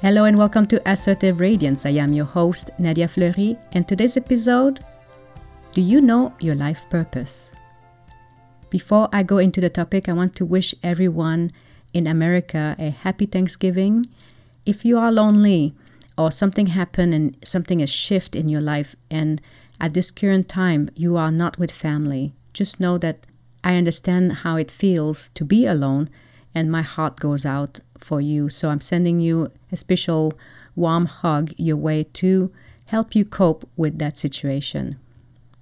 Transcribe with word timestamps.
Hello 0.00 0.26
and 0.26 0.38
welcome 0.38 0.64
to 0.68 0.80
Assertive 0.88 1.40
Radiance. 1.40 1.84
I 1.84 1.90
am 1.90 2.12
your 2.12 2.24
host, 2.24 2.70
Nadia 2.78 3.08
Fleury, 3.08 3.58
and 3.72 3.88
today's 3.88 4.16
episode 4.16 4.78
Do 5.72 5.80
you 5.80 6.00
know 6.00 6.32
your 6.38 6.54
life 6.54 6.88
purpose? 6.88 7.52
Before 8.70 9.08
I 9.12 9.24
go 9.24 9.38
into 9.38 9.60
the 9.60 9.68
topic, 9.68 10.08
I 10.08 10.12
want 10.12 10.36
to 10.36 10.44
wish 10.46 10.72
everyone 10.84 11.50
in 11.92 12.06
America 12.06 12.76
a 12.78 12.90
happy 12.90 13.26
Thanksgiving. 13.26 14.06
If 14.64 14.84
you 14.84 15.00
are 15.00 15.10
lonely 15.10 15.74
or 16.16 16.30
something 16.30 16.66
happened 16.66 17.12
and 17.12 17.36
something 17.42 17.80
has 17.80 17.90
shifted 17.90 18.38
in 18.38 18.48
your 18.48 18.60
life, 18.60 18.94
and 19.10 19.42
at 19.80 19.94
this 19.94 20.12
current 20.12 20.48
time 20.48 20.90
you 20.94 21.16
are 21.16 21.32
not 21.32 21.58
with 21.58 21.72
family, 21.72 22.34
just 22.52 22.78
know 22.78 22.98
that 22.98 23.26
I 23.64 23.74
understand 23.74 24.44
how 24.44 24.54
it 24.54 24.70
feels 24.70 25.26
to 25.30 25.44
be 25.44 25.66
alone, 25.66 26.08
and 26.54 26.70
my 26.70 26.82
heart 26.82 27.18
goes 27.18 27.44
out 27.44 27.80
for 27.98 28.20
you. 28.20 28.48
So 28.48 28.68
I'm 28.68 28.80
sending 28.80 29.20
you 29.20 29.50
a 29.70 29.76
special 29.76 30.32
warm 30.74 31.06
hug 31.06 31.52
your 31.56 31.76
way 31.76 32.04
to 32.04 32.52
help 32.86 33.14
you 33.14 33.24
cope 33.24 33.68
with 33.76 33.98
that 33.98 34.18
situation. 34.18 34.98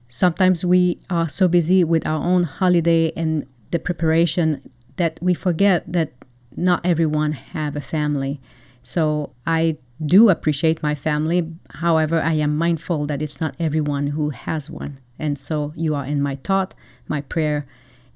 Sometimes 0.09 0.65
we 0.65 1.01
are 1.11 1.29
so 1.29 1.49
busy 1.49 1.83
with 1.83 2.07
our 2.07 2.23
own 2.23 2.45
holiday 2.45 3.13
and 3.17 3.47
the 3.71 3.79
preparation 3.79 4.71
that 4.97 5.19
we 5.21 5.35
forget 5.35 5.93
that 5.93 6.13
not 6.57 6.81
everyone 6.85 7.33
have 7.33 7.75
a 7.77 7.81
family. 7.81 8.41
So 8.83 9.33
I 9.47 9.79
do 10.05 10.29
appreciate 10.29 10.83
my 10.83 10.95
family. 10.95 11.53
However, 11.71 12.21
I 12.21 12.35
am 12.35 12.57
mindful 12.57 13.07
that 13.07 13.23
it's 13.23 13.41
not 13.41 13.57
everyone 13.59 14.09
who 14.09 14.31
has 14.31 14.71
one. 14.71 15.01
And 15.19 15.39
so 15.39 15.73
you 15.75 15.95
are 15.95 16.05
in 16.05 16.23
my 16.23 16.37
thought, 16.45 16.75
my 17.09 17.23
prayer, 17.23 17.67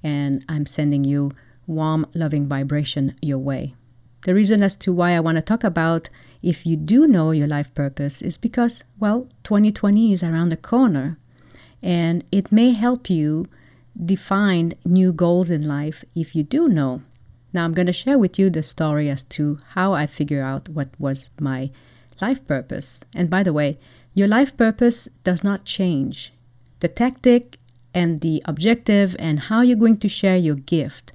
and 0.02 0.44
I'm 0.48 0.66
sending 0.66 1.04
you 1.04 1.32
warm, 1.66 2.06
loving 2.14 2.46
vibration 2.46 3.16
your 3.20 3.38
way. 3.38 3.74
The 4.24 4.34
reason 4.34 4.62
as 4.62 4.76
to 4.76 4.92
why 4.92 5.12
I 5.12 5.20
want 5.20 5.36
to 5.36 5.42
talk 5.42 5.64
about 5.64 6.10
if 6.42 6.66
you 6.66 6.76
do 6.76 7.06
know 7.06 7.30
your 7.30 7.46
life 7.46 7.72
purpose 7.74 8.20
is 8.20 8.36
because, 8.36 8.84
well, 8.98 9.28
2020 9.44 10.12
is 10.12 10.22
around 10.22 10.50
the 10.50 10.56
corner 10.56 11.18
and 11.82 12.24
it 12.30 12.52
may 12.52 12.72
help 12.74 13.08
you 13.08 13.46
define 14.02 14.74
new 14.84 15.12
goals 15.12 15.50
in 15.50 15.66
life 15.66 16.04
if 16.14 16.36
you 16.36 16.42
do 16.42 16.68
know. 16.68 17.02
Now, 17.52 17.64
I'm 17.64 17.72
going 17.72 17.86
to 17.86 17.92
share 17.92 18.18
with 18.18 18.38
you 18.38 18.50
the 18.50 18.62
story 18.62 19.08
as 19.08 19.22
to 19.24 19.58
how 19.70 19.92
I 19.92 20.06
figure 20.06 20.42
out 20.42 20.68
what 20.68 20.88
was 20.98 21.30
my 21.40 21.70
life 22.20 22.46
purpose. 22.46 23.00
And 23.14 23.28
by 23.28 23.42
the 23.42 23.52
way, 23.52 23.78
your 24.14 24.28
life 24.28 24.56
purpose 24.56 25.08
does 25.24 25.42
not 25.42 25.64
change. 25.64 26.32
The 26.80 26.88
tactic 26.88 27.58
and 27.94 28.20
the 28.20 28.42
objective 28.44 29.16
and 29.18 29.40
how 29.40 29.62
you're 29.62 29.76
going 29.76 29.98
to 29.98 30.08
share 30.08 30.36
your 30.36 30.54
gift 30.54 31.12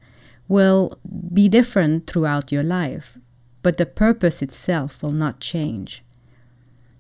will 0.48 0.98
be 1.34 1.50
different 1.50 2.08
throughout 2.08 2.52
your 2.52 2.64
life, 2.64 3.18
but 3.62 3.78
the 3.78 3.86
purpose 3.86 4.42
itself 4.42 5.02
will 5.02 5.12
not 5.12 5.40
change. 5.40 6.04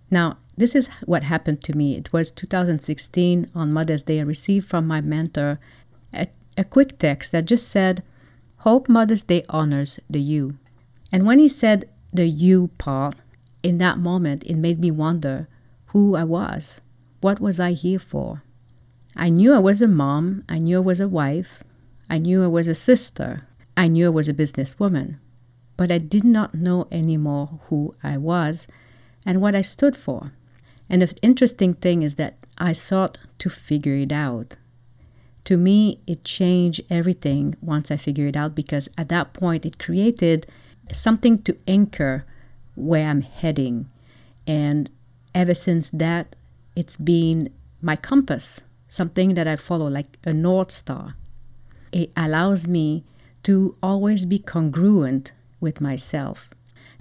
Now, 0.09 0.37
this 0.57 0.75
is 0.75 0.87
what 1.05 1.23
happened 1.23 1.61
to 1.63 1.75
me. 1.75 1.95
It 1.95 2.13
was 2.13 2.31
2016 2.31 3.51
on 3.53 3.73
Mother's 3.73 4.03
Day. 4.03 4.19
I 4.19 4.23
received 4.23 4.67
from 4.67 4.87
my 4.87 5.01
mentor 5.01 5.59
a, 6.13 6.27
a 6.57 6.63
quick 6.63 6.97
text 6.97 7.31
that 7.31 7.45
just 7.45 7.67
said, 7.67 8.03
Hope 8.59 8.87
Mother's 8.87 9.23
Day 9.23 9.43
honors 9.49 9.99
the 10.09 10.21
you. 10.21 10.57
And 11.11 11.25
when 11.25 11.39
he 11.39 11.49
said 11.49 11.89
the 12.13 12.25
you 12.27 12.69
part, 12.77 13.15
in 13.61 13.77
that 13.79 13.97
moment, 13.97 14.43
it 14.43 14.55
made 14.55 14.79
me 14.79 14.91
wonder 14.91 15.47
who 15.87 16.15
I 16.15 16.23
was. 16.23 16.81
What 17.21 17.39
was 17.39 17.59
I 17.59 17.71
here 17.71 17.99
for? 17.99 18.43
I 19.15 19.29
knew 19.29 19.53
I 19.53 19.59
was 19.59 19.81
a 19.81 19.87
mom, 19.87 20.43
I 20.47 20.59
knew 20.59 20.77
I 20.77 20.81
was 20.81 20.99
a 20.99 21.07
wife, 21.07 21.63
I 22.09 22.17
knew 22.17 22.43
I 22.43 22.47
was 22.47 22.67
a 22.67 22.75
sister, 22.75 23.47
I 23.75 23.87
knew 23.87 24.07
I 24.07 24.09
was 24.09 24.29
a 24.29 24.33
businesswoman, 24.33 25.17
but 25.77 25.91
I 25.91 25.97
did 25.97 26.23
not 26.23 26.53
know 26.53 26.87
anymore 26.91 27.59
who 27.67 27.95
I 28.03 28.17
was 28.17 28.67
and 29.25 29.41
what 29.41 29.55
I 29.55 29.61
stood 29.61 29.97
for. 29.97 30.31
And 30.89 31.01
the 31.01 31.13
interesting 31.21 31.73
thing 31.73 32.03
is 32.03 32.15
that 32.15 32.35
I 32.57 32.73
sought 32.73 33.17
to 33.39 33.49
figure 33.49 33.95
it 33.95 34.11
out. 34.11 34.55
To 35.45 35.57
me, 35.57 35.99
it 36.07 36.23
changed 36.23 36.81
everything 36.89 37.55
once 37.61 37.91
I 37.91 37.97
figured 37.97 38.29
it 38.29 38.37
out 38.37 38.55
because 38.55 38.89
at 38.97 39.09
that 39.09 39.33
point 39.33 39.65
it 39.65 39.79
created 39.79 40.47
something 40.91 41.41
to 41.43 41.57
anchor 41.67 42.25
where 42.75 43.07
I'm 43.07 43.21
heading. 43.21 43.89
And 44.47 44.89
ever 45.33 45.53
since 45.53 45.89
that, 45.89 46.35
it's 46.75 46.97
been 46.97 47.49
my 47.81 47.95
compass, 47.95 48.63
something 48.89 49.33
that 49.35 49.47
I 49.47 49.55
follow 49.55 49.87
like 49.87 50.17
a 50.23 50.33
North 50.33 50.71
Star. 50.71 51.15
It 51.95 52.11
allows 52.17 52.67
me 52.67 53.05
to 53.43 53.77
always 53.81 54.25
be 54.25 54.37
congruent 54.37 55.31
with 55.61 55.79
myself. 55.79 56.49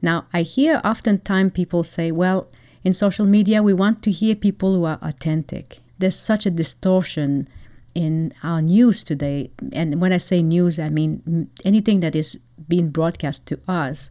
Now, 0.00 0.27
I 0.32 0.43
hear 0.43 0.81
oftentimes 0.84 1.50
people 1.53 1.82
say, 1.82 2.12
well, 2.12 2.49
in 2.84 2.94
social 2.94 3.27
media, 3.27 3.60
we 3.60 3.72
want 3.72 4.05
to 4.05 4.12
hear 4.12 4.37
people 4.37 4.72
who 4.72 4.84
are 4.84 5.00
authentic. 5.03 5.81
There's 5.99 6.15
such 6.15 6.47
a 6.47 6.50
distortion 6.50 7.49
in 7.97 8.32
our 8.44 8.62
news 8.62 9.03
today. 9.03 9.50
And 9.72 10.00
when 10.00 10.12
I 10.12 10.19
say 10.19 10.43
news, 10.43 10.78
I 10.78 10.91
mean 10.91 11.50
anything 11.65 11.99
that 11.99 12.15
is 12.15 12.38
being 12.69 12.91
broadcast 12.91 13.47
to 13.47 13.59
us. 13.66 14.11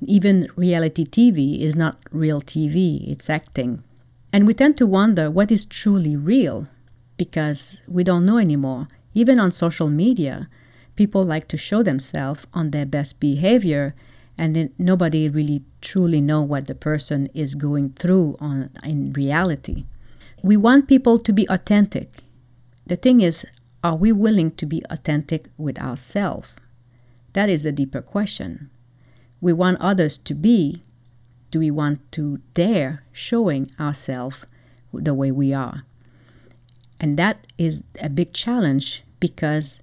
Even 0.00 0.46
reality 0.54 1.04
TV 1.04 1.60
is 1.60 1.74
not 1.74 1.98
real 2.12 2.40
TV, 2.40 3.10
it's 3.10 3.28
acting. 3.28 3.82
And 4.32 4.46
we 4.46 4.54
tend 4.54 4.76
to 4.76 4.86
wonder 4.86 5.28
what 5.28 5.50
is 5.50 5.64
truly 5.64 6.14
real 6.14 6.68
because 7.16 7.82
we 7.88 8.04
don't 8.04 8.24
know 8.24 8.38
anymore. 8.38 8.86
Even 9.14 9.38
on 9.38 9.50
social 9.50 9.88
media, 9.88 10.48
people 10.96 11.24
like 11.24 11.48
to 11.48 11.56
show 11.56 11.82
themselves 11.82 12.46
on 12.52 12.70
their 12.70 12.86
best 12.86 13.20
behavior 13.20 13.94
and 14.36 14.56
then 14.56 14.72
nobody 14.78 15.28
really 15.28 15.62
truly 15.80 16.20
know 16.20 16.42
what 16.42 16.66
the 16.66 16.74
person 16.74 17.28
is 17.34 17.54
going 17.54 17.90
through 17.90 18.36
on 18.40 18.70
in 18.82 19.12
reality. 19.12 19.86
We 20.42 20.56
want 20.56 20.88
people 20.88 21.18
to 21.20 21.32
be 21.32 21.48
authentic. 21.48 22.10
The 22.86 22.96
thing 22.96 23.20
is 23.20 23.46
are 23.82 23.96
we 23.96 24.12
willing 24.12 24.50
to 24.52 24.66
be 24.66 24.82
authentic 24.90 25.48
with 25.56 25.78
ourselves? 25.78 26.56
That 27.34 27.48
is 27.48 27.66
a 27.66 27.72
deeper 27.72 28.00
question. 28.00 28.70
We 29.40 29.52
want 29.52 29.80
others 29.80 30.16
to 30.18 30.34
be. 30.34 30.82
Do 31.50 31.58
we 31.60 31.70
want 31.70 32.00
to 32.12 32.38
dare 32.54 33.04
showing 33.12 33.70
ourselves 33.78 34.46
the 34.92 35.14
way 35.14 35.30
we 35.30 35.52
are? 35.52 35.84
And 36.98 37.16
that 37.18 37.46
is 37.58 37.82
a 38.00 38.08
big 38.08 38.32
challenge 38.32 39.03
because 39.26 39.80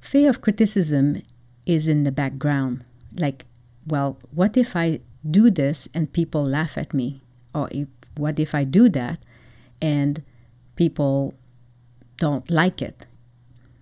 fear 0.00 0.28
of 0.28 0.42
criticism 0.46 1.22
is 1.64 1.88
in 1.88 2.04
the 2.04 2.12
background 2.12 2.84
like 3.24 3.46
well, 3.86 4.18
what 4.30 4.56
if 4.56 4.76
I 4.76 5.00
do 5.28 5.50
this 5.50 5.88
and 5.94 6.12
people 6.12 6.44
laugh 6.44 6.78
at 6.78 6.94
me? 6.94 7.22
Or 7.54 7.68
if, 7.70 7.88
what 8.16 8.38
if 8.38 8.54
I 8.54 8.64
do 8.64 8.88
that 8.90 9.18
and 9.80 10.22
people 10.76 11.34
don't 12.18 12.48
like 12.50 12.80
it? 12.80 13.06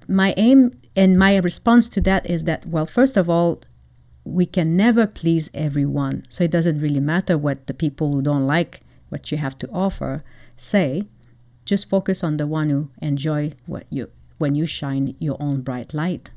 My 0.08 0.34
aim 0.36 0.80
and 0.96 1.18
my 1.18 1.36
response 1.36 1.88
to 1.90 2.00
that 2.02 2.28
is 2.28 2.44
that, 2.44 2.66
well, 2.66 2.86
first 2.86 3.16
of 3.16 3.28
all, 3.28 3.60
we 4.24 4.46
can 4.46 4.76
never 4.76 5.06
please 5.06 5.50
everyone. 5.54 6.24
So 6.28 6.44
it 6.44 6.50
doesn't 6.50 6.80
really 6.80 7.00
matter 7.00 7.36
what 7.38 7.66
the 7.66 7.74
people 7.74 8.12
who 8.12 8.22
don't 8.22 8.46
like 8.46 8.80
what 9.08 9.30
you 9.30 9.38
have 9.38 9.58
to 9.58 9.68
offer 9.70 10.22
say. 10.56 11.02
Just 11.64 11.88
focus 11.88 12.24
on 12.24 12.36
the 12.36 12.46
one 12.46 12.70
who 12.70 12.90
enjoy 13.02 13.52
what 13.66 13.86
you 13.90 14.10
when 14.40 14.54
you 14.54 14.64
shine 14.64 15.14
your 15.18 15.36
own 15.38 15.60
bright 15.60 15.92
light. 15.92 16.30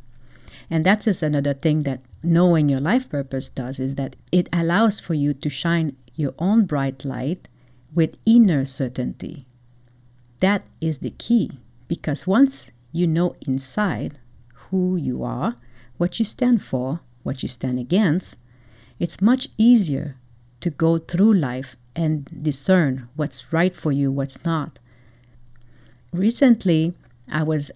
And 0.69 0.83
that 0.83 0.99
is 0.99 1.05
just 1.05 1.23
another 1.23 1.53
thing 1.53 1.83
that 1.83 2.01
knowing 2.21 2.67
your 2.67 2.79
life 2.79 3.09
purpose 3.09 3.49
does 3.49 3.79
is 3.79 3.95
that 3.95 4.15
it 4.31 4.49
allows 4.51 4.99
for 4.99 5.13
you 5.13 5.33
to 5.33 5.49
shine 5.49 5.95
your 6.15 6.33
own 6.37 6.65
bright 6.65 7.05
light 7.05 7.47
with 7.95 8.17
inner 8.25 8.65
certainty. 8.65 9.45
That 10.39 10.63
is 10.81 10.99
the 10.99 11.11
key 11.11 11.51
because 11.87 12.27
once 12.27 12.71
you 12.91 13.07
know 13.07 13.35
inside 13.47 14.19
who 14.69 14.97
you 14.97 15.23
are, 15.23 15.55
what 15.97 16.19
you 16.19 16.25
stand 16.25 16.61
for, 16.61 16.99
what 17.23 17.41
you 17.41 17.47
stand 17.47 17.79
against, 17.79 18.37
it's 18.99 19.21
much 19.21 19.47
easier 19.57 20.17
to 20.59 20.69
go 20.69 20.97
through 20.97 21.33
life 21.33 21.77
and 21.95 22.43
discern 22.43 23.07
what's 23.15 23.53
right 23.53 23.73
for 23.73 23.91
you, 23.91 24.11
what's 24.11 24.43
not. 24.43 24.79
Recently, 26.11 26.93
I 27.31 27.43
was 27.43 27.71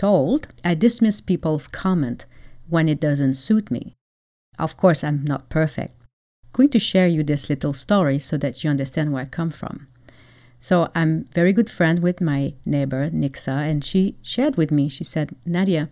told 0.00 0.48
I 0.64 0.74
dismiss 0.74 1.20
people's 1.20 1.68
comment 1.68 2.24
when 2.70 2.88
it 2.88 3.00
doesn't 3.00 3.34
suit 3.34 3.70
me. 3.70 3.96
Of 4.58 4.78
course, 4.78 5.04
I'm 5.04 5.22
not 5.24 5.50
perfect. 5.50 5.92
I'm 6.44 6.50
going 6.52 6.70
to 6.70 6.78
share 6.78 7.06
you 7.06 7.22
this 7.22 7.50
little 7.50 7.74
story 7.74 8.18
so 8.18 8.38
that 8.38 8.64
you 8.64 8.70
understand 8.70 9.12
where 9.12 9.24
I 9.24 9.26
come 9.26 9.50
from. 9.50 9.88
So 10.58 10.90
I'm 10.94 11.24
very 11.34 11.52
good 11.52 11.70
friend 11.70 12.02
with 12.02 12.20
my 12.20 12.54
neighbor 12.64 13.10
Nixa, 13.10 13.56
and 13.70 13.84
she 13.84 14.16
shared 14.22 14.56
with 14.56 14.70
me. 14.70 14.88
She 14.88 15.04
said, 15.04 15.36
Nadia, 15.44 15.90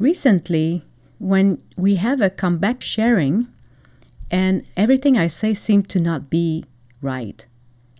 recently 0.00 0.82
when 1.18 1.62
we 1.76 1.96
have 1.96 2.20
a 2.20 2.30
comeback 2.30 2.80
sharing, 2.80 3.46
and 4.30 4.64
everything 4.76 5.16
I 5.16 5.28
say 5.28 5.54
seemed 5.54 5.88
to 5.90 6.00
not 6.00 6.28
be 6.28 6.64
right, 7.00 7.46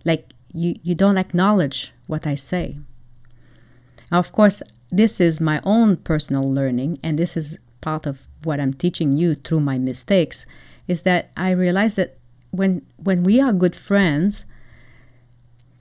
like 0.03 0.33
you 0.53 0.75
you 0.83 0.95
don't 0.95 1.17
acknowledge 1.17 1.93
what 2.07 2.27
I 2.27 2.35
say. 2.35 2.77
Now, 4.11 4.19
of 4.19 4.31
course, 4.31 4.61
this 4.91 5.21
is 5.21 5.39
my 5.39 5.61
own 5.63 5.97
personal 5.97 6.51
learning, 6.51 6.99
and 7.03 7.17
this 7.17 7.37
is 7.37 7.57
part 7.81 8.05
of 8.05 8.27
what 8.43 8.59
I'm 8.59 8.73
teaching 8.73 9.13
you 9.13 9.35
through 9.35 9.59
my 9.61 9.77
mistakes 9.77 10.45
is 10.87 11.03
that 11.03 11.31
I 11.37 11.51
realized 11.51 11.97
that 11.97 12.17
when 12.51 12.81
when 12.97 13.23
we 13.23 13.39
are 13.39 13.53
good 13.53 13.75
friends, 13.75 14.45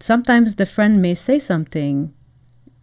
sometimes 0.01 0.57
the 0.57 0.67
friend 0.67 1.01
may 1.01 1.15
say 1.15 1.39
something 1.39 2.13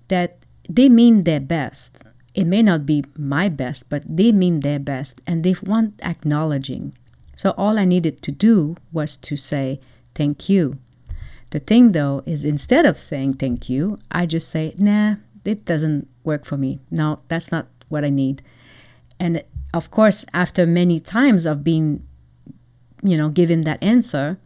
that 0.08 0.40
they 0.68 0.90
mean 0.90 1.24
their 1.24 1.40
best. 1.40 2.04
It 2.34 2.46
may 2.46 2.62
not 2.62 2.86
be 2.86 3.06
my 3.16 3.48
best, 3.48 3.90
but 3.90 4.04
they 4.10 4.32
mean 4.32 4.60
their 4.60 4.80
best 4.80 5.22
and 5.26 5.44
they 5.44 5.56
want 5.64 6.02
acknowledging. 6.04 6.94
So 7.36 7.54
all 7.58 7.78
I 7.78 7.86
needed 7.86 8.22
to 8.24 8.32
do 8.32 8.76
was 8.92 9.16
to 9.18 9.38
say 9.38 9.80
thank 10.16 10.50
you. 10.50 10.80
The 11.52 11.60
thing 11.60 11.92
though 11.92 12.24
is 12.26 12.44
instead 12.44 12.86
of 12.86 12.98
saying 12.98 13.36
thank 13.36 13.70
you, 13.70 14.00
I 14.12 14.26
just 14.26 14.50
say, 14.50 14.74
nah, 14.78 15.16
it 15.46 15.64
doesn't 15.64 16.10
work 16.26 16.46
for 16.46 16.58
me. 16.58 16.80
No, 16.92 17.20
that's 17.28 17.52
not 17.52 17.68
what 17.90 18.04
I 18.04 18.10
need. 18.10 18.42
And 19.20 19.44
of 19.74 19.92
course, 19.92 20.26
after 20.34 20.66
many 20.66 21.00
times 21.00 21.46
of 21.46 21.64
being, 21.64 22.06
you 23.04 23.18
know, 23.18 23.30
given 23.30 23.62
that 23.62 23.84
answer, 23.84 24.38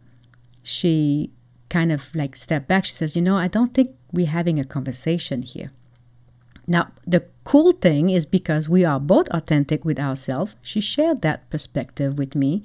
she 0.62 1.30
kind 1.68 1.92
of 1.92 2.14
like 2.14 2.36
stepped 2.36 2.68
back. 2.68 2.84
She 2.84 2.92
says, 2.92 3.16
you 3.16 3.22
know, 3.22 3.36
I 3.36 3.48
don't 3.48 3.72
think 3.72 3.96
we're 4.12 4.26
having 4.26 4.58
a 4.58 4.64
conversation 4.64 5.42
here. 5.42 5.70
Now, 6.66 6.92
the 7.06 7.24
cool 7.44 7.72
thing 7.72 8.10
is 8.10 8.26
because 8.26 8.68
we 8.68 8.84
are 8.84 9.00
both 9.00 9.28
authentic 9.30 9.84
with 9.84 9.98
ourselves, 9.98 10.54
she 10.62 10.80
shared 10.80 11.22
that 11.22 11.48
perspective 11.50 12.18
with 12.18 12.34
me, 12.34 12.62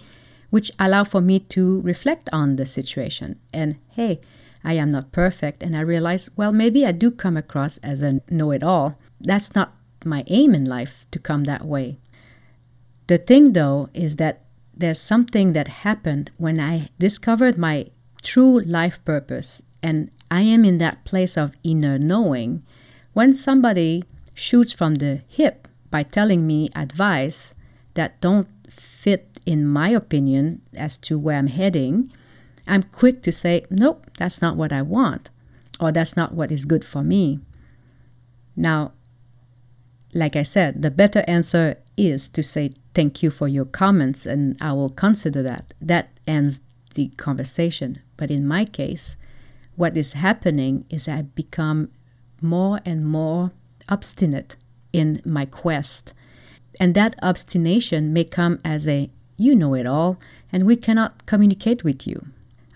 which 0.49 0.71
allowed 0.77 1.07
for 1.07 1.21
me 1.21 1.39
to 1.39 1.81
reflect 1.81 2.29
on 2.31 2.55
the 2.55 2.65
situation. 2.65 3.39
And 3.53 3.77
hey, 3.89 4.19
I 4.63 4.73
am 4.73 4.91
not 4.91 5.11
perfect. 5.11 5.63
And 5.63 5.75
I 5.75 5.81
realized, 5.81 6.29
well, 6.35 6.51
maybe 6.51 6.85
I 6.85 6.91
do 6.91 7.11
come 7.11 7.37
across 7.37 7.77
as 7.77 8.01
a 8.01 8.21
know 8.29 8.51
it 8.51 8.63
all. 8.63 8.97
That's 9.19 9.55
not 9.55 9.73
my 10.03 10.23
aim 10.27 10.53
in 10.53 10.65
life 10.65 11.05
to 11.11 11.19
come 11.19 11.45
that 11.45 11.65
way. 11.65 11.99
The 13.07 13.17
thing, 13.17 13.53
though, 13.53 13.89
is 13.93 14.15
that 14.17 14.43
there's 14.75 14.99
something 14.99 15.53
that 15.53 15.67
happened 15.85 16.31
when 16.37 16.59
I 16.59 16.89
discovered 16.99 17.57
my 17.57 17.87
true 18.21 18.59
life 18.61 19.03
purpose 19.05 19.61
and 19.81 20.11
I 20.29 20.41
am 20.41 20.65
in 20.65 20.79
that 20.79 21.05
place 21.05 21.37
of 21.37 21.55
inner 21.63 21.97
knowing 21.97 22.63
when 23.13 23.35
somebody 23.35 24.03
shoots 24.33 24.73
from 24.73 24.95
the 24.95 25.21
hip 25.27 25.67
by 25.91 26.03
telling 26.03 26.45
me 26.45 26.69
advice 26.75 27.53
that 27.93 28.19
don't 28.19 28.47
fit 28.69 29.39
in 29.45 29.65
my 29.65 29.89
opinion 29.89 30.61
as 30.75 30.97
to 30.97 31.17
where 31.17 31.37
I'm 31.37 31.47
heading, 31.47 32.11
I'm 32.67 32.83
quick 32.83 33.21
to 33.23 33.31
say, 33.31 33.65
nope, 33.69 34.07
that's 34.17 34.41
not 34.41 34.57
what 34.57 34.73
I 34.73 34.81
want, 34.81 35.29
or 35.79 35.91
that's 35.91 36.17
not 36.17 36.33
what 36.33 36.51
is 36.51 36.65
good 36.65 36.83
for 36.83 37.03
me. 37.03 37.39
Now, 38.55 38.93
like 40.15 40.37
I 40.37 40.43
said, 40.43 40.81
the 40.81 40.89
better 40.89 41.23
answer 41.27 41.75
is 41.97 42.29
to 42.29 42.41
say 42.41 42.71
thank 42.93 43.21
you 43.21 43.29
for 43.29 43.49
your 43.49 43.65
comments 43.65 44.25
and 44.25 44.57
I 44.61 44.71
will 44.71 44.89
consider 44.89 45.43
that. 45.43 45.73
That 45.81 46.09
ends 46.25 46.61
the 46.93 47.09
conversation. 47.17 47.99
But 48.15 48.31
in 48.31 48.47
my 48.47 48.63
case, 48.63 49.17
what 49.75 49.97
is 49.97 50.13
happening 50.13 50.85
is 50.89 51.09
I 51.09 51.23
become 51.23 51.89
more 52.41 52.79
and 52.85 53.05
more 53.05 53.51
obstinate 53.89 54.55
in 54.93 55.21
my 55.25 55.45
quest. 55.45 56.13
And 56.79 56.95
that 56.95 57.17
obstination 57.21 58.13
may 58.13 58.23
come 58.23 58.59
as 58.63 58.87
a 58.87 59.09
you 59.37 59.53
know 59.53 59.73
it 59.73 59.85
all, 59.85 60.17
and 60.49 60.65
we 60.65 60.77
cannot 60.77 61.25
communicate 61.25 61.83
with 61.83 62.07
you. 62.07 62.27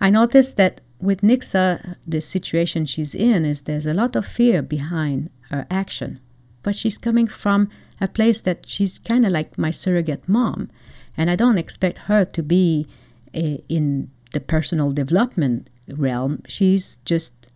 I 0.02 0.10
noticed 0.10 0.58
that 0.58 0.82
with 1.00 1.22
Nixa, 1.22 1.96
the 2.06 2.20
situation 2.20 2.86
she's 2.86 3.16
in 3.16 3.46
is 3.46 3.62
there's 3.62 3.86
a 3.86 3.94
lot 3.94 4.18
of 4.18 4.26
fear 4.26 4.62
behind 4.62 5.30
her 5.50 5.66
action. 5.72 6.20
But 6.64 6.76
she's 6.76 6.98
coming 6.98 7.28
from 7.28 7.70
a 8.02 8.08
place 8.08 8.42
that 8.42 8.68
she's 8.68 9.00
kind 9.00 9.26
of 9.26 9.32
like 9.32 9.58
my 9.58 9.72
surrogate 9.72 10.28
mom. 10.28 10.70
And 11.18 11.30
I 11.30 11.36
don't 11.36 11.58
expect 11.58 12.00
her 12.10 12.26
to 12.26 12.44
be 12.44 12.88
a, 13.34 13.56
eh, 13.56 13.58
in 13.68 14.10
the 14.32 14.40
personal 14.40 14.92
development 14.92 15.70
realm. 15.88 16.44
She's 16.48 16.98
just 17.06 17.48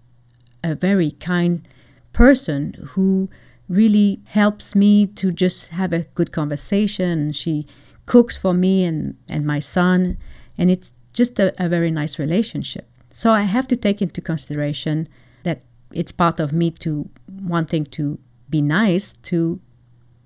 a 0.63 0.75
very 0.75 1.11
kind 1.11 1.67
person 2.11 2.73
who 2.91 3.29
really 3.69 4.21
helps 4.25 4.75
me 4.75 5.07
to 5.07 5.31
just 5.31 5.67
have 5.69 5.93
a 5.93 6.05
good 6.15 6.31
conversation. 6.31 7.31
She 7.31 7.65
cooks 8.05 8.35
for 8.35 8.53
me 8.53 8.83
and, 8.83 9.15
and 9.29 9.45
my 9.45 9.59
son, 9.59 10.17
and 10.57 10.69
it's 10.69 10.91
just 11.13 11.39
a, 11.39 11.53
a 11.63 11.69
very 11.69 11.91
nice 11.91 12.19
relationship. 12.19 12.89
So 13.11 13.31
I 13.31 13.41
have 13.41 13.67
to 13.67 13.75
take 13.75 14.01
into 14.01 14.21
consideration 14.21 15.07
that 15.43 15.61
it's 15.91 16.11
part 16.11 16.39
of 16.39 16.51
me 16.51 16.71
to 16.71 17.09
wanting 17.29 17.85
to 17.85 18.19
be 18.53 18.61
nice 18.61 19.13
to 19.29 19.59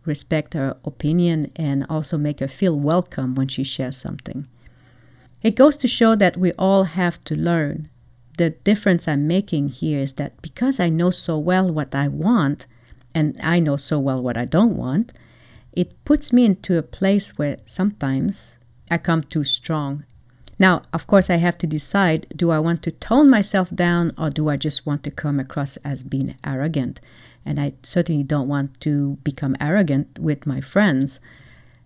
respect 0.06 0.54
her 0.54 0.78
opinion 0.84 1.52
and 1.56 1.86
also 1.90 2.18
make 2.18 2.40
her 2.40 2.48
feel 2.48 2.78
welcome 2.78 3.36
when 3.36 3.48
she 3.48 3.64
shares 3.64 3.98
something. 3.98 4.48
It 5.42 5.56
goes 5.56 5.78
to 5.78 5.88
show 5.88 6.16
that 6.16 6.38
we 6.38 6.52
all 6.54 6.84
have 7.00 7.24
to 7.26 7.36
learn 7.36 7.90
the 8.38 8.52
difference 8.52 9.08
I'm 9.08 9.28
making 9.28 9.70
here 9.70 10.00
is 10.00 10.14
that 10.14 10.42
because 10.42 10.80
I 10.80 10.90
know 10.90 11.10
so 11.10 11.38
well 11.38 11.68
what 11.68 11.94
I 11.94 12.08
want, 12.08 12.68
and 13.14 13.36
I 13.42 13.60
know 13.60 13.78
so 13.78 14.00
well 14.00 14.22
what 14.22 14.38
I 14.38 14.46
don't 14.46 14.78
want, 14.78 15.12
it 15.74 16.04
puts 16.06 16.32
me 16.32 16.46
into 16.46 16.78
a 16.78 16.84
place 16.84 17.38
where 17.38 17.58
sometimes 17.66 18.58
I 18.90 19.00
come 19.00 19.24
too 19.24 19.44
strong. 19.44 20.06
Now, 20.60 20.82
of 20.94 21.06
course, 21.06 21.30
I 21.30 21.38
have 21.38 21.58
to 21.60 21.68
decide 21.68 22.28
do 22.36 22.52
I 22.52 22.60
want 22.60 22.82
to 22.84 22.92
tone 22.92 23.30
myself 23.30 23.70
down 23.74 24.14
or 24.18 24.30
do 24.30 24.50
I 24.50 24.58
just 24.58 24.86
want 24.86 25.04
to 25.04 25.12
come 25.12 25.40
across 25.40 25.78
as 25.78 26.04
being 26.04 26.36
arrogant? 26.46 27.00
And 27.48 27.60
I 27.60 27.74
certainly 27.82 28.24
don't 28.24 28.50
want 28.50 28.80
to 28.82 29.18
become 29.24 29.56
arrogant 29.62 30.20
with 30.20 30.46
my 30.46 30.60
friends. 30.60 31.22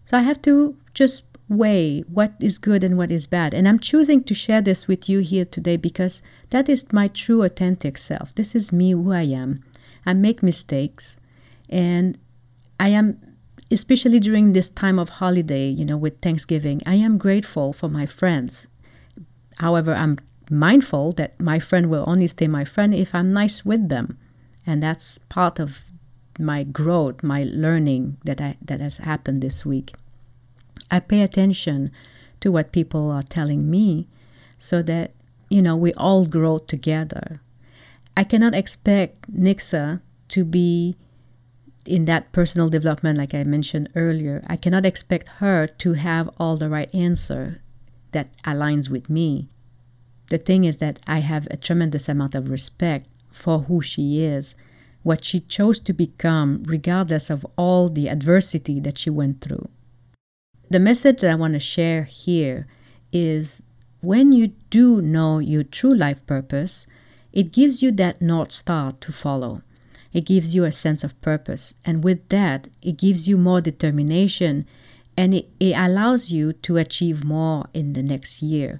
So 0.05 0.17
I 0.17 0.21
have 0.21 0.41
to 0.41 0.75
just 0.93 1.23
weigh 1.47 2.01
what 2.01 2.33
is 2.39 2.57
good 2.57 2.83
and 2.83 2.97
what 2.97 3.11
is 3.11 3.27
bad. 3.27 3.53
And 3.53 3.67
I'm 3.67 3.77
choosing 3.77 4.23
to 4.23 4.33
share 4.33 4.61
this 4.61 4.87
with 4.87 5.07
you 5.07 5.19
here 5.19 5.45
today 5.45 5.77
because 5.77 6.21
that 6.49 6.67
is 6.67 6.91
my 6.91 7.07
true 7.09 7.43
authentic 7.43 7.97
self. 7.97 8.33
This 8.33 8.55
is 8.55 8.71
me, 8.71 8.91
who 8.91 9.11
I 9.11 9.23
am. 9.23 9.61
I 10.05 10.13
make 10.13 10.41
mistakes. 10.41 11.19
And 11.69 12.17
I 12.79 12.89
am, 12.89 13.21
especially 13.69 14.19
during 14.19 14.53
this 14.53 14.69
time 14.69 14.97
of 14.97 15.09
holiday, 15.21 15.67
you 15.69 15.85
know, 15.85 15.97
with 15.97 16.21
Thanksgiving, 16.21 16.81
I 16.87 16.95
am 16.95 17.17
grateful 17.17 17.73
for 17.73 17.87
my 17.87 18.05
friends. 18.05 18.67
However, 19.59 19.93
I'm 19.93 20.17
mindful 20.49 21.11
that 21.13 21.39
my 21.39 21.59
friend 21.59 21.89
will 21.89 22.03
only 22.07 22.27
stay 22.27 22.47
my 22.47 22.65
friend 22.65 22.95
if 22.95 23.13
I'm 23.13 23.31
nice 23.31 23.63
with 23.63 23.89
them. 23.89 24.17
And 24.65 24.81
that's 24.81 25.17
part 25.17 25.59
of 25.59 25.83
my 26.39 26.63
growth, 26.63 27.23
my 27.23 27.43
learning 27.43 28.17
that 28.23 28.39
I 28.41 28.57
that 28.61 28.79
has 28.79 28.97
happened 28.97 29.41
this 29.41 29.65
week. 29.65 29.93
I 30.89 30.99
pay 30.99 31.21
attention 31.21 31.91
to 32.41 32.51
what 32.51 32.71
people 32.71 33.11
are 33.11 33.23
telling 33.23 33.69
me 33.69 34.07
so 34.57 34.81
that, 34.83 35.11
you 35.49 35.61
know, 35.61 35.75
we 35.75 35.93
all 35.93 36.25
grow 36.25 36.57
together. 36.57 37.41
I 38.15 38.23
cannot 38.23 38.53
expect 38.53 39.31
Nixa 39.31 40.01
to 40.29 40.43
be 40.43 40.95
in 41.85 42.05
that 42.05 42.31
personal 42.31 42.69
development, 42.69 43.17
like 43.17 43.33
I 43.33 43.43
mentioned 43.43 43.89
earlier. 43.95 44.43
I 44.47 44.55
cannot 44.55 44.85
expect 44.85 45.29
her 45.39 45.67
to 45.67 45.93
have 45.93 46.29
all 46.37 46.57
the 46.57 46.69
right 46.69 46.93
answer 46.93 47.61
that 48.11 48.29
aligns 48.43 48.89
with 48.89 49.09
me. 49.09 49.49
The 50.29 50.37
thing 50.37 50.63
is 50.63 50.77
that 50.77 50.99
I 51.07 51.19
have 51.19 51.47
a 51.49 51.57
tremendous 51.57 52.07
amount 52.07 52.35
of 52.35 52.49
respect 52.49 53.07
for 53.31 53.59
who 53.61 53.81
she 53.81 54.23
is, 54.23 54.55
what 55.03 55.23
she 55.23 55.39
chose 55.39 55.79
to 55.79 55.93
become, 55.93 56.63
regardless 56.65 57.29
of 57.29 57.45
all 57.55 57.89
the 57.89 58.07
adversity 58.07 58.79
that 58.79 58.97
she 58.97 59.09
went 59.09 59.41
through 59.41 59.67
the 60.71 60.79
message 60.79 61.19
that 61.19 61.29
I 61.29 61.35
want 61.35 61.53
to 61.53 61.59
share 61.59 62.03
here 62.03 62.65
is 63.11 63.61
when 63.99 64.31
you 64.31 64.53
do 64.69 65.01
know 65.01 65.39
your 65.39 65.63
true 65.63 65.93
life 65.93 66.25
purpose, 66.25 66.87
it 67.33 67.51
gives 67.51 67.83
you 67.83 67.91
that 67.93 68.21
North 68.21 68.53
Star 68.53 68.93
to 68.93 69.11
follow. 69.11 69.63
It 70.13 70.25
gives 70.25 70.55
you 70.55 70.63
a 70.63 70.71
sense 70.71 71.03
of 71.03 71.19
purpose. 71.19 71.73
And 71.83 72.05
with 72.05 72.29
that, 72.29 72.69
it 72.81 72.97
gives 72.97 73.27
you 73.27 73.37
more 73.37 73.59
determination 73.59 74.65
and 75.17 75.33
it, 75.33 75.49
it 75.59 75.73
allows 75.75 76.31
you 76.31 76.53
to 76.53 76.77
achieve 76.77 77.25
more 77.25 77.65
in 77.73 77.91
the 77.91 78.01
next 78.01 78.41
year. 78.41 78.79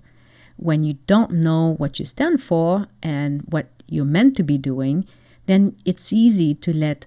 When 0.56 0.86
you 0.86 0.94
don't 1.08 1.32
know 1.32 1.76
what 1.78 2.00
you 2.00 2.06
stand 2.06 2.42
for 2.42 2.88
and 3.04 3.42
what 3.42 3.68
you're 3.92 4.06
meant 4.06 4.36
to 4.38 4.44
be 4.44 4.58
doing, 4.58 5.06
then 5.46 5.76
it's 5.86 6.14
easy 6.14 6.56
to 6.56 6.76
let 6.76 7.06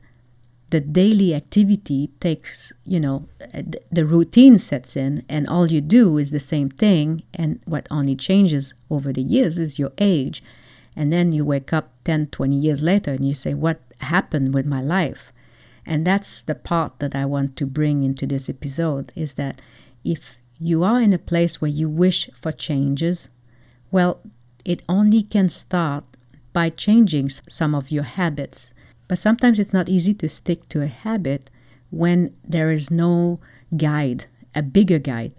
the 0.71 0.81
daily 0.81 1.35
activity 1.35 2.11
takes, 2.21 2.73
you 2.85 2.99
know, 2.99 3.29
the 3.93 4.05
routine 4.05 4.59
sets 4.59 4.97
in, 4.97 5.25
and 5.29 5.49
all 5.49 5.71
you 5.71 5.81
do 5.81 6.19
is 6.19 6.31
the 6.31 6.41
same 6.41 6.69
thing. 6.69 7.23
And 7.33 7.61
what 7.64 7.87
only 7.91 8.17
changes 8.17 8.75
over 8.91 9.12
the 9.12 9.23
years 9.23 9.59
is 9.59 9.79
your 9.79 9.93
age. 9.99 10.43
And 10.97 11.12
then 11.12 11.33
you 11.33 11.45
wake 11.45 11.73
up 11.73 11.93
10, 12.05 12.29
20 12.29 12.57
years 12.57 12.83
later 12.83 13.12
and 13.12 13.26
you 13.26 13.35
say, 13.35 13.55
What 13.55 13.81
happened 13.99 14.53
with 14.53 14.67
my 14.67 14.81
life? 14.81 15.33
And 15.87 16.07
that's 16.07 16.43
the 16.43 16.55
part 16.55 16.99
that 16.99 17.14
I 17.14 17.25
want 17.25 17.57
to 17.57 17.67
bring 17.67 18.03
into 18.03 18.26
this 18.26 18.49
episode 18.49 19.12
is 19.14 19.35
that 19.35 19.61
if 20.03 20.38
you 20.59 20.83
are 20.83 21.00
in 21.00 21.12
a 21.12 21.19
place 21.19 21.61
where 21.61 21.71
you 21.71 21.88
wish 21.88 22.29
for 22.35 22.53
changes, 22.53 23.29
well, 23.91 24.21
it 24.64 24.83
only 24.88 25.23
can 25.23 25.49
start 25.49 26.05
by 26.54 26.70
changing 26.70 27.28
some 27.28 27.75
of 27.75 27.90
your 27.90 28.04
habits 28.04 28.73
but 29.08 29.18
sometimes 29.18 29.58
it's 29.58 29.73
not 29.73 29.88
easy 29.88 30.14
to 30.14 30.28
stick 30.28 30.68
to 30.68 30.82
a 30.82 30.87
habit 30.87 31.50
when 31.90 32.34
there 32.42 32.70
is 32.70 32.90
no 32.90 33.40
guide, 33.76 34.26
a 34.54 34.62
bigger 34.62 34.99
guide. 34.99 35.32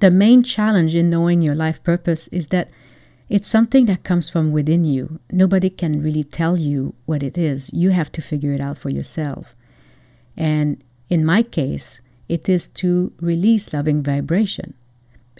the 0.00 0.10
main 0.10 0.42
challenge 0.42 0.94
in 0.94 1.08
knowing 1.08 1.40
your 1.40 1.54
life 1.54 1.82
purpose 1.82 2.28
is 2.28 2.48
that 2.48 2.68
it's 3.30 3.48
something 3.48 3.86
that 3.86 4.02
comes 4.02 4.28
from 4.28 4.52
within 4.52 4.84
you. 4.84 5.18
Nobody 5.30 5.70
can 5.70 6.02
really 6.02 6.24
tell 6.24 6.58
you 6.58 6.94
what 7.06 7.22
it 7.22 7.38
is. 7.38 7.72
You 7.72 7.90
have 7.90 8.12
to 8.12 8.20
figure 8.20 8.52
it 8.52 8.60
out 8.60 8.76
for 8.76 8.90
yourself. 8.90 9.54
And 10.36 10.84
in 11.08 11.24
my 11.24 11.42
case, 11.42 12.02
it 12.28 12.50
is 12.50 12.68
to 12.82 13.14
release 13.18 13.72
loving 13.72 14.02
vibration. 14.02 14.74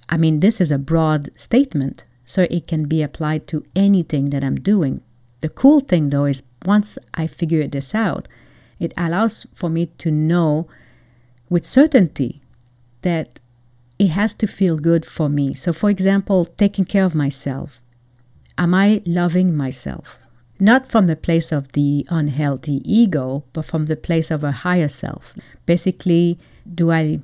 I 0.08 0.16
mean, 0.16 0.40
this 0.40 0.62
is 0.62 0.70
a 0.70 0.78
broad 0.78 1.28
statement, 1.38 2.06
so 2.24 2.46
it 2.48 2.66
can 2.66 2.84
be 2.84 3.02
applied 3.02 3.46
to 3.48 3.66
anything 3.76 4.30
that 4.30 4.44
I'm 4.44 4.60
doing. 4.60 5.02
The 5.44 5.50
cool 5.50 5.80
thing, 5.80 6.08
though, 6.08 6.24
is 6.24 6.42
once 6.64 6.96
I 7.12 7.26
figure 7.26 7.66
this 7.66 7.94
out, 7.94 8.28
it 8.80 8.94
allows 8.96 9.46
for 9.54 9.68
me 9.68 9.84
to 9.98 10.10
know 10.10 10.68
with 11.50 11.66
certainty 11.66 12.40
that 13.02 13.40
it 13.98 14.06
has 14.06 14.32
to 14.36 14.46
feel 14.46 14.78
good 14.78 15.04
for 15.04 15.28
me. 15.28 15.52
So, 15.52 15.74
for 15.74 15.90
example, 15.90 16.46
taking 16.46 16.86
care 16.86 17.04
of 17.04 17.14
myself. 17.14 17.82
Am 18.56 18.72
I 18.72 19.02
loving 19.04 19.54
myself? 19.54 20.18
Not 20.58 20.90
from 20.90 21.08
the 21.08 21.14
place 21.26 21.52
of 21.52 21.72
the 21.72 22.06
unhealthy 22.08 22.80
ego, 22.82 23.44
but 23.52 23.66
from 23.66 23.84
the 23.84 23.96
place 23.96 24.30
of 24.30 24.42
a 24.42 24.60
higher 24.64 24.88
self. 24.88 25.34
Basically, 25.66 26.38
do 26.74 26.90
I 26.90 27.20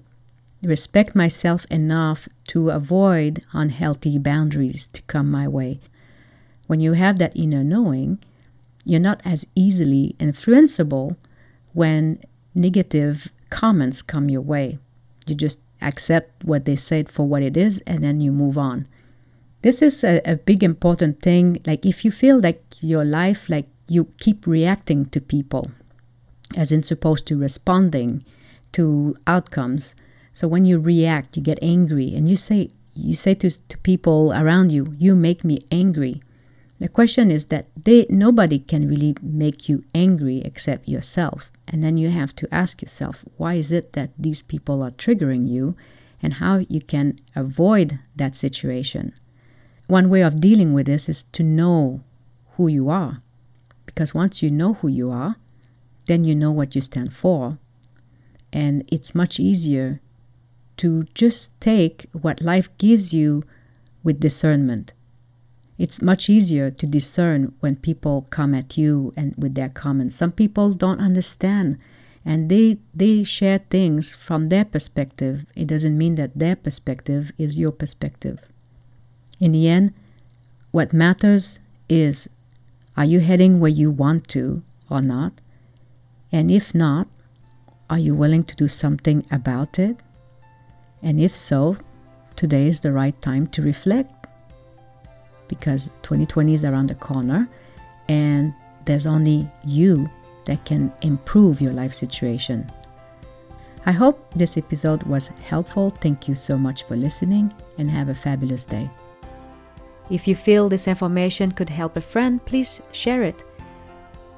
respect 0.63 1.17
myself 1.17 1.65
enough 1.71 2.29
to 2.49 2.69
avoid 2.69 3.43
unhealthy 3.55 4.19
boundaries 4.19 4.89
to 4.89 5.01
come 5.05 5.31
my 5.31 5.49
way? 5.49 5.81
When 6.71 6.79
you 6.79 6.93
have 6.93 7.19
that 7.19 7.37
inner 7.37 7.65
knowing, 7.65 8.21
you're 8.85 9.01
not 9.01 9.21
as 9.25 9.45
easily 9.57 10.15
influenceable 10.21 11.17
when 11.73 12.21
negative 12.55 13.33
comments 13.51 14.03
come 14.03 14.31
your 14.31 14.43
way. 14.43 14.79
You 15.27 15.35
just 15.35 15.59
accept 15.83 16.45
what 16.45 16.67
they 16.67 16.77
said 16.77 17.09
for 17.09 17.27
what 17.27 17.43
it 17.43 17.57
is 17.57 17.81
and 17.89 18.05
then 18.05 18.21
you 18.21 18.31
move 18.31 18.57
on. 18.57 18.87
This 19.63 19.83
is 19.83 20.05
a, 20.05 20.21
a 20.25 20.37
big 20.37 20.63
important 20.63 21.23
thing. 21.23 21.61
Like 21.67 21.85
if 21.85 22.05
you 22.05 22.13
feel 22.13 22.39
like 22.39 22.63
your 22.81 23.05
life, 23.05 23.51
like 23.51 23.67
you 23.89 24.05
keep 24.21 24.47
reacting 24.47 25.07
to 25.07 25.21
people, 25.21 25.73
as 26.57 26.71
in 26.71 26.85
supposed 26.85 27.27
to 27.27 27.37
responding 27.37 28.23
to 28.75 29.17
outcomes. 29.27 29.97
So 30.33 30.47
when 30.47 30.65
you 30.67 30.79
react, 30.79 31.37
you 31.37 31.43
get 31.43 31.59
angry 31.61 32.15
and 32.15 32.29
you 32.29 32.37
say 32.37 32.71
you 32.95 33.17
say 33.17 33.35
to, 33.35 33.51
to 33.51 33.79
people 33.79 34.33
around 34.33 34.71
you, 34.71 34.95
you 35.01 35.17
make 35.17 35.43
me 35.43 35.59
angry. 35.73 36.23
The 36.81 36.89
question 36.89 37.31
is 37.31 37.47
that 37.47 37.69
they 37.77 38.07
nobody 38.09 38.59
can 38.59 38.89
really 38.89 39.15
make 39.23 39.69
you 39.69 39.85
angry 39.95 40.39
except 40.39 40.89
yourself. 40.89 41.53
And 41.69 41.85
then 41.85 41.99
you 41.99 42.09
have 42.09 42.35
to 42.37 42.53
ask 42.53 42.83
yourself, 42.83 43.25
why 43.37 43.55
is 43.55 43.71
it 43.71 43.93
that 43.93 44.11
these 44.19 44.43
people 44.43 44.83
are 44.83 44.91
triggering 44.91 45.47
you 45.47 45.77
and 46.23 46.35
how 46.35 46.59
you 46.69 46.81
can 46.81 47.21
avoid 47.35 47.99
that 48.17 48.37
situation. 48.37 49.13
One 49.87 50.09
way 50.09 50.23
of 50.23 50.41
dealing 50.41 50.73
with 50.73 50.87
this 50.87 51.09
is 51.09 51.23
to 51.25 51.43
know 51.43 52.03
who 52.57 52.69
you 52.69 52.91
are. 52.91 53.23
Because 53.87 54.15
once 54.15 54.43
you 54.43 54.51
know 54.51 54.75
who 54.75 54.89
you 54.89 55.11
are, 55.11 55.37
then 56.07 56.25
you 56.25 56.35
know 56.35 56.51
what 56.51 56.75
you 56.75 56.81
stand 56.81 57.13
for. 57.13 57.59
And 58.53 58.85
it's 58.91 59.15
much 59.15 59.41
easier 59.41 60.01
to 60.79 61.05
just 61.15 61.59
take 61.61 62.07
what 62.13 62.41
life 62.41 62.69
gives 62.79 63.13
you 63.13 63.45
with 64.03 64.21
discernment 64.21 64.93
it's 65.81 66.03
much 66.03 66.29
easier 66.29 66.71
to 66.71 66.87
discern 66.87 67.55
when 67.61 67.75
people 67.75 68.27
come 68.29 68.55
at 68.55 68.77
you 68.77 69.15
and 69.17 69.35
with 69.39 69.55
their 69.55 69.71
comments. 69.71 70.15
Some 70.15 70.31
people 70.31 70.75
don't 70.75 71.01
understand 71.01 71.79
and 72.23 72.51
they 72.51 72.77
they 72.93 73.25
share 73.25 73.61
things 73.71 74.15
from 74.15 74.49
their 74.49 74.67
perspective. 74.67 75.47
It 75.57 75.69
doesn't 75.69 75.97
mean 75.97 76.17
that 76.17 76.39
their 76.39 76.55
perspective 76.55 77.33
is 77.39 77.57
your 77.57 77.73
perspective. 77.73 78.41
In 79.41 79.53
the 79.53 79.69
end, 79.69 79.95
what 80.71 80.93
matters 80.93 81.61
is 81.89 82.29
are 82.95 83.07
you 83.07 83.21
heading 83.21 83.59
where 83.59 83.71
you 83.71 83.91
want 83.91 84.29
to 84.37 84.63
or 84.91 85.01
not? 85.01 85.41
And 86.31 86.51
if 86.51 86.75
not, 86.75 87.09
are 87.89 87.99
you 87.99 88.15
willing 88.15 88.45
to 88.45 88.55
do 88.55 88.69
something 88.69 89.25
about 89.31 89.79
it? 89.79 89.97
And 91.03 91.19
if 91.19 91.35
so, 91.35 91.79
today 92.37 92.67
is 92.67 92.81
the 92.81 92.93
right 92.93 93.17
time 93.23 93.47
to 93.47 93.63
reflect 93.63 94.20
because 95.51 95.91
2020 96.03 96.55
is 96.55 96.65
around 96.65 96.87
the 96.87 96.95
corner 96.95 97.47
and 98.09 98.55
there's 98.87 99.07
only 99.07 99.51
you 99.65 100.09
that 100.47 100.65
can 100.65 100.91
improve 101.03 101.61
your 101.61 101.73
life 101.73 101.93
situation. 101.93 102.71
I 103.85 103.93
hope 103.93 104.33
this 104.35 104.57
episode 104.57 105.03
was 105.03 105.29
helpful. 105.29 105.91
Thank 105.91 106.29
you 106.29 106.35
so 106.35 106.57
much 106.57 106.85
for 106.85 106.97
listening 106.97 107.53
and 107.77 107.91
have 107.91 108.09
a 108.09 108.15
fabulous 108.15 108.65
day. 108.65 108.89
If 110.11 110.27
you 110.29 110.37
feel 110.37 110.69
this 110.69 110.89
information 110.89 111.53
could 111.53 111.71
help 111.71 111.97
a 111.97 112.01
friend, 112.01 112.45
please 112.45 112.81
share 112.93 113.23
it. 113.23 113.43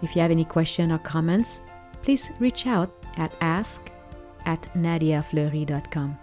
If 0.02 0.16
you 0.16 0.22
have 0.22 0.30
any 0.30 0.44
question 0.44 0.92
or 0.92 0.98
comments, 0.98 1.60
please 2.02 2.30
reach 2.40 2.66
out 2.66 2.90
at 3.16 3.32
ask 3.40 3.90
at 4.44 4.62
nadiafleury.com. 4.74 6.18